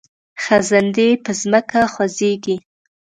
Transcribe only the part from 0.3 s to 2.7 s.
خزندې په ځمکه خوځیږي